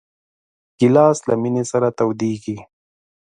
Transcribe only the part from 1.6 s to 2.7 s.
سره تودېږي.